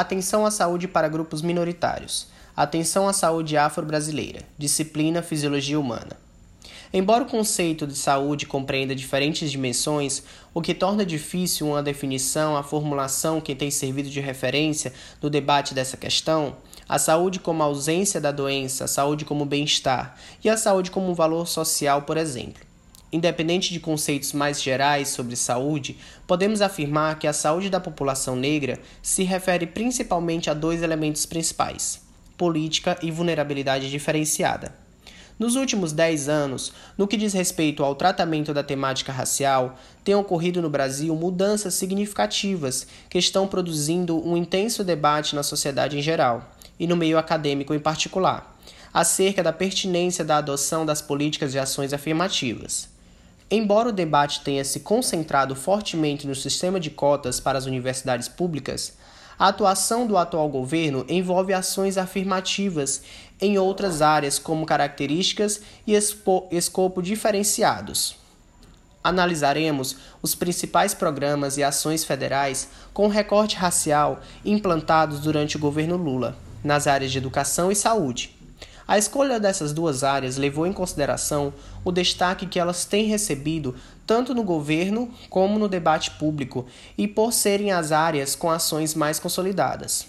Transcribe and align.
Atenção 0.00 0.46
à 0.46 0.50
saúde 0.52 0.86
para 0.86 1.08
grupos 1.08 1.42
minoritários. 1.42 2.28
Atenção 2.56 3.08
à 3.08 3.12
saúde 3.12 3.56
afro-brasileira. 3.56 4.42
Disciplina 4.56 5.22
Fisiologia 5.22 5.80
Humana. 5.80 6.16
Embora 6.92 7.24
o 7.24 7.26
conceito 7.26 7.84
de 7.84 7.96
saúde 7.96 8.46
compreenda 8.46 8.94
diferentes 8.94 9.50
dimensões, 9.50 10.22
o 10.54 10.62
que 10.62 10.72
torna 10.72 11.04
difícil 11.04 11.66
uma 11.66 11.82
definição, 11.82 12.56
a 12.56 12.62
formulação 12.62 13.40
que 13.40 13.56
tem 13.56 13.72
servido 13.72 14.08
de 14.08 14.20
referência 14.20 14.92
no 15.20 15.28
debate 15.28 15.74
dessa 15.74 15.96
questão, 15.96 16.54
a 16.88 16.96
saúde 16.96 17.40
como 17.40 17.64
ausência 17.64 18.20
da 18.20 18.30
doença, 18.30 18.84
a 18.84 18.88
saúde 18.88 19.24
como 19.24 19.44
bem-estar 19.44 20.16
e 20.44 20.48
a 20.48 20.56
saúde 20.56 20.92
como 20.92 21.10
um 21.10 21.14
valor 21.14 21.48
social, 21.48 22.02
por 22.02 22.16
exemplo. 22.16 22.67
Independente 23.10 23.72
de 23.72 23.80
conceitos 23.80 24.34
mais 24.34 24.62
gerais 24.62 25.08
sobre 25.08 25.34
saúde, 25.34 25.96
podemos 26.26 26.60
afirmar 26.60 27.18
que 27.18 27.26
a 27.26 27.32
saúde 27.32 27.70
da 27.70 27.80
população 27.80 28.36
negra 28.36 28.78
se 29.00 29.22
refere 29.22 29.66
principalmente 29.66 30.50
a 30.50 30.54
dois 30.54 30.82
elementos 30.82 31.24
principais: 31.24 32.02
política 32.36 32.98
e 33.02 33.10
vulnerabilidade 33.10 33.90
diferenciada. 33.90 34.74
Nos 35.38 35.54
últimos 35.54 35.92
10 35.92 36.28
anos, 36.28 36.72
no 36.98 37.06
que 37.06 37.16
diz 37.16 37.32
respeito 37.32 37.82
ao 37.84 37.94
tratamento 37.94 38.52
da 38.52 38.62
temática 38.62 39.12
racial, 39.12 39.78
têm 40.04 40.14
ocorrido 40.14 40.60
no 40.60 40.68
Brasil 40.68 41.14
mudanças 41.14 41.74
significativas 41.74 42.88
que 43.08 43.18
estão 43.18 43.46
produzindo 43.46 44.18
um 44.28 44.36
intenso 44.36 44.82
debate 44.82 45.34
na 45.34 45.44
sociedade 45.44 45.96
em 45.96 46.02
geral 46.02 46.52
e 46.78 46.86
no 46.86 46.96
meio 46.96 47.16
acadêmico 47.16 47.72
em 47.72 47.78
particular, 47.78 48.58
acerca 48.92 49.42
da 49.42 49.52
pertinência 49.52 50.24
da 50.24 50.38
adoção 50.38 50.84
das 50.84 51.00
políticas 51.00 51.52
de 51.52 51.58
ações 51.58 51.92
afirmativas. 51.92 52.97
Embora 53.50 53.88
o 53.88 53.92
debate 53.92 54.42
tenha 54.42 54.62
se 54.62 54.80
concentrado 54.80 55.54
fortemente 55.54 56.26
no 56.26 56.34
sistema 56.34 56.78
de 56.78 56.90
cotas 56.90 57.40
para 57.40 57.56
as 57.56 57.64
universidades 57.64 58.28
públicas, 58.28 58.92
a 59.38 59.48
atuação 59.48 60.06
do 60.06 60.18
atual 60.18 60.50
governo 60.50 61.06
envolve 61.08 61.54
ações 61.54 61.96
afirmativas 61.96 63.02
em 63.40 63.56
outras 63.56 64.02
áreas, 64.02 64.38
como 64.38 64.66
características 64.66 65.62
e 65.86 65.94
escopo 66.50 67.00
diferenciados. 67.00 68.16
Analisaremos 69.02 69.96
os 70.20 70.34
principais 70.34 70.92
programas 70.92 71.56
e 71.56 71.62
ações 71.62 72.04
federais 72.04 72.68
com 72.92 73.08
recorte 73.08 73.56
racial 73.56 74.20
implantados 74.44 75.20
durante 75.20 75.56
o 75.56 75.60
governo 75.60 75.96
Lula, 75.96 76.36
nas 76.62 76.86
áreas 76.86 77.10
de 77.10 77.16
educação 77.16 77.72
e 77.72 77.76
saúde 77.76 78.37
a 78.88 78.96
escolha 78.96 79.38
dessas 79.38 79.74
duas 79.74 80.02
áreas 80.02 80.38
levou 80.38 80.66
em 80.66 80.72
consideração 80.72 81.52
o 81.84 81.92
destaque 81.92 82.46
que 82.46 82.58
elas 82.58 82.86
têm 82.86 83.04
recebido 83.04 83.76
tanto 84.06 84.34
no 84.34 84.42
governo 84.42 85.12
como 85.28 85.58
no 85.58 85.68
debate 85.68 86.12
público 86.12 86.64
e 86.96 87.06
por 87.06 87.34
serem 87.34 87.70
as 87.70 87.92
áreas 87.92 88.34
com 88.34 88.50
ações 88.50 88.94
mais 88.94 89.18
consolidadas. 89.18 90.06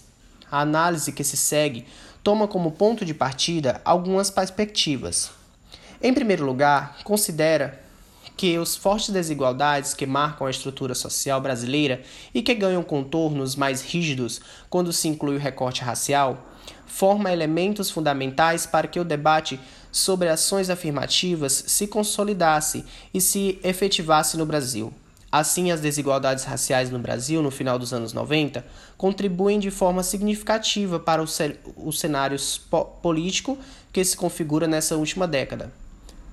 A 0.50 0.61
análise 0.61 1.11
que 1.11 1.25
se 1.25 1.35
segue 1.35 1.85
toma 2.23 2.47
como 2.47 2.72
ponto 2.72 3.03
de 3.03 3.13
partida 3.13 3.81
algumas 3.83 4.31
perspectivas. 4.31 5.30
Em 6.02 6.13
primeiro 6.13 6.45
lugar, 6.45 7.00
considera 7.03 7.81
que 8.40 8.58
os 8.58 8.73
fortes 8.73 9.09
desigualdades 9.09 9.94
que 9.94 10.06
marcam 10.06 10.48
a 10.48 10.50
estrutura 10.50 10.95
social 10.95 11.42
brasileira 11.42 12.02
e 12.34 12.42
que 12.42 12.56
ganham 12.56 12.81
contornos 12.81 13.54
mais 13.54 13.81
rígidos 13.81 14.40
quando 14.70 14.94
se 14.94 15.09
inclui 15.09 15.36
o 15.36 15.40
recorte 15.40 15.81
racial 15.81 16.48
forma 16.88 17.34
elementos 17.34 17.92
fundamentais 17.92 18.66
para 18.66 18.88
que 18.88 18.98
o 18.98 19.04
debate 19.04 19.59
sobre 19.92 20.30
ações 20.30 20.70
afirmativas 20.70 21.66
se 21.68 21.86
consolidasse 21.86 22.86
e 23.14 23.20
se 23.20 23.59
efetivasse 23.62 24.38
no 24.38 24.46
Brasil. 24.46 24.94
Assim, 25.30 25.70
as 25.70 25.81
desigualdades 25.81 26.46
raciais 26.46 26.90
no 26.90 26.98
Brasil 26.98 27.44
no 27.44 27.52
final 27.52 27.78
dos 27.78 27.92
anos 27.92 28.14
90 28.14 28.66
contribuem 28.98 29.59
de 29.59 29.70
forma 29.70 30.02
significativa 30.02 30.98
para 30.98 31.22
o, 31.22 31.92
cenário 31.92 32.38
político 33.02 33.58
que 33.92 34.02
se 34.02 34.16
configura 34.16 34.66
nessa 34.66 34.96
última 34.96 35.28
década. 35.28 35.74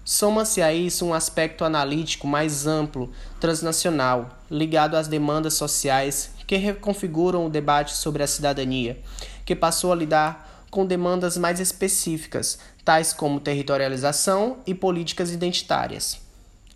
Soma-se 0.09 0.63
a 0.63 0.73
isso 0.73 1.05
um 1.05 1.13
aspecto 1.13 1.65
analítico 1.65 2.29
mais 2.29 2.65
amplo, 2.65 3.11
transnacional, 3.41 4.39
ligado 4.49 4.95
às 4.95 5.09
demandas 5.09 5.55
sociais 5.55 6.31
que 6.47 6.55
reconfiguram 6.55 7.45
o 7.45 7.51
debate 7.51 7.93
sobre 7.97 8.23
a 8.23 8.27
cidadania, 8.29 9.01
que 9.45 9.57
passou 9.57 9.91
a 9.91 9.97
lidar 9.97 10.65
com 10.71 10.87
demandas 10.87 11.37
mais 11.37 11.59
específicas, 11.59 12.57
tais 12.85 13.13
como 13.13 13.41
territorialização 13.41 14.59
e 14.65 14.73
políticas 14.73 15.33
identitárias. 15.33 16.21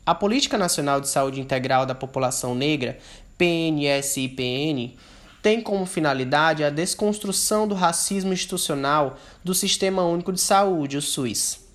A 0.04 0.12
Política 0.12 0.59
Nacional 0.59 1.00
de 1.00 1.09
Saúde 1.09 1.41
Integral 1.41 1.87
da 1.87 1.94
População 1.94 2.53
Negra, 2.53 2.99
PNSIPN, 3.38 4.97
tem 5.41 5.60
como 5.60 5.87
finalidade 5.87 6.65
a 6.65 6.69
desconstrução 6.69 7.69
do 7.69 7.77
racismo 7.77 8.33
institucional 8.33 9.16
do 9.44 9.54
Sistema 9.54 10.03
Único 10.04 10.33
de 10.33 10.41
Saúde, 10.41 10.97
o 10.97 11.03
SUS, 11.03 11.69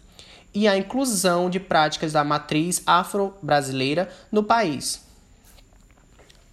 e 0.55 0.69
a 0.69 0.77
inclusão 0.77 1.49
de 1.49 1.59
práticas 1.59 2.13
da 2.13 2.23
matriz 2.23 2.81
afro-brasileira 2.85 4.09
no 4.31 4.41
país. 4.41 5.01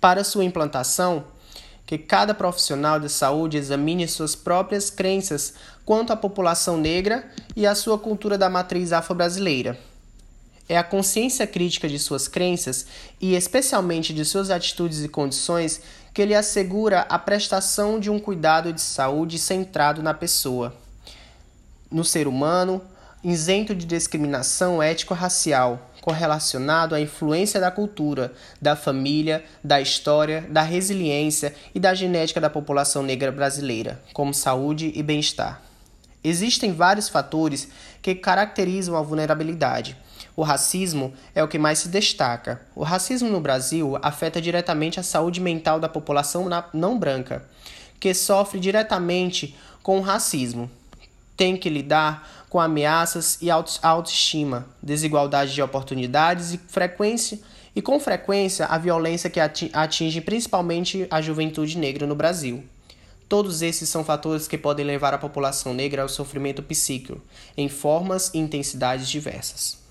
Para 0.01 0.25
sua 0.25 0.45
implantação, 0.45 1.25
que 1.87 1.97
cada 1.97 2.35
profissional 2.35 2.99
de 2.99 3.09
saúde 3.09 3.57
examine 3.57 4.09
suas 4.09 4.35
próprias 4.35 4.91
crenças 4.91 5.55
quanto 5.85 6.13
à 6.13 6.17
população 6.17 6.77
negra 6.77 7.31
e 7.55 7.65
à 7.65 7.77
sua 7.77 7.97
cultura 7.97 8.37
da 8.37 8.51
matriz 8.51 8.93
afro-brasileira. 8.93 9.79
É 10.69 10.77
a 10.77 10.83
consciência 10.83 11.47
crítica 11.47 11.89
de 11.89 11.99
suas 11.99 12.27
crenças 12.27 12.87
e, 13.21 13.35
especialmente, 13.35 14.13
de 14.13 14.25
suas 14.25 14.51
atitudes 14.51 15.05
e 15.05 15.09
condições 15.09 15.81
que 16.15 16.25
lhe 16.25 16.35
assegura 16.35 17.01
a 17.03 17.19
prestação 17.19 18.01
de 18.01 18.11
um 18.11 18.19
cuidado 18.19 18.73
de 18.73 18.81
saúde 18.81 19.39
centrado 19.39 20.03
na 20.03 20.15
pessoa, 20.15 20.75
no 21.91 22.05
ser 22.05 22.27
humano, 22.27 22.83
isento 23.25 23.75
de 23.75 23.87
discriminação 23.87 24.83
ético-racial, 24.83 25.91
correlacionado 26.01 26.95
à 26.95 27.01
influência 27.01 27.61
da 27.61 27.71
cultura, 27.71 28.33
da 28.61 28.75
família, 28.75 29.45
da 29.63 29.81
história, 29.81 30.45
da 30.51 30.63
resiliência 30.63 31.55
e 31.73 31.79
da 31.79 31.95
genética 31.95 32.41
da 32.41 32.51
população 32.51 33.03
negra 33.03 33.31
brasileira, 33.31 34.03
como 34.13 34.35
saúde 34.35 34.93
e 34.95 35.03
bem-estar. 35.03 35.63
Existem 36.25 36.73
vários 36.73 37.09
fatores 37.09 37.69
que 38.01 38.15
caracterizam 38.15 38.97
a 38.97 39.03
vulnerabilidade. 39.03 39.97
O 40.35 40.43
racismo 40.43 41.13
é 41.35 41.45
o 41.45 41.49
que 41.49 41.59
mais 41.59 41.81
se 41.81 41.89
destaca. 41.89 42.63
O 42.75 42.83
racismo 42.83 43.29
no 43.29 43.41
Brasil 43.41 43.99
afeta 44.03 44.41
diretamente 44.41 44.99
a 44.99 45.03
saúde 45.03 45.41
mental 45.41 45.79
da 45.79 45.89
população 45.89 46.49
não 46.73 46.99
branca, 46.99 47.45
que 48.01 48.13
sofre 48.15 48.59
diretamente 48.59 49.57
com 49.83 49.99
o 49.99 50.03
racismo 50.03 50.71
tem 51.43 51.57
que 51.57 51.69
lidar 51.69 52.42
com 52.53 52.61
ameaças 52.61 53.39
e 53.41 53.51
autoestima, 53.51 54.67
desigualdade 54.83 55.55
de 55.55 55.63
oportunidades 55.63 56.53
e 56.53 56.59
frequência 56.59 57.41
e 57.75 57.81
com 57.81 57.99
frequência 57.99 58.67
a 58.67 58.77
violência 58.77 59.31
que 59.31 59.41
atinge 59.41 60.21
principalmente 60.21 61.07
a 61.11 61.23
juventude 61.23 61.79
negra 61.79 62.07
no 62.07 62.15
Brasil. 62.15 62.63
Todos 63.27 63.63
esses 63.63 63.89
são 63.89 64.05
fatores 64.05 64.47
que 64.47 64.59
podem 64.59 64.85
levar 64.85 65.15
a 65.15 65.19
população 65.19 65.73
negra 65.73 66.03
ao 66.03 66.11
sofrimento 66.11 66.63
psíquico, 66.63 67.23
em 67.57 67.71
formas 67.71 68.31
e 68.35 68.39
intensidades 68.39 69.09
diversas. 69.09 69.82